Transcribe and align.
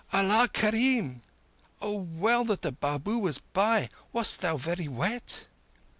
"Allah 0.11 0.49
kerim! 0.51 1.21
Oh, 1.79 1.93
well 2.15 2.43
that 2.45 2.63
the 2.63 2.71
Babu 2.71 3.19
was 3.19 3.37
by! 3.37 3.91
Wast 4.13 4.41
thou 4.41 4.57
very 4.57 4.87
wet?" 4.87 5.45